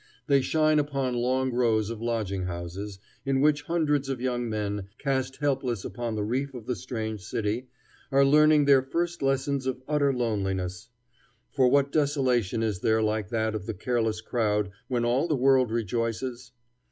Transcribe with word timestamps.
They 0.25 0.41
shine 0.41 0.79
upon 0.79 1.13
long 1.13 1.53
rows 1.53 1.91
of 1.91 2.01
lodging 2.01 2.45
houses, 2.47 2.97
in 3.23 3.39
which 3.39 3.61
hundreds 3.61 4.09
of 4.09 4.19
young 4.19 4.49
men, 4.49 4.87
cast 4.97 5.35
helpless 5.35 5.85
upon 5.85 6.15
the 6.15 6.23
reef 6.23 6.55
of 6.55 6.65
the 6.65 6.75
strange 6.75 7.21
city, 7.21 7.67
are 8.11 8.25
learning 8.25 8.65
their 8.65 8.81
first 8.81 9.21
lessons 9.21 9.67
of 9.67 9.83
utter 9.87 10.11
loneliness; 10.11 10.89
for 11.51 11.67
what 11.67 11.91
desolation 11.91 12.63
is 12.63 12.79
there 12.79 13.03
like 13.03 13.29
that 13.29 13.53
of 13.53 13.67
the 13.67 13.75
careless 13.75 14.21
crowd 14.21 14.71
when 14.87 15.05
all 15.05 15.27
the 15.27 15.35
world 15.35 15.69
rejoices? 15.69 16.51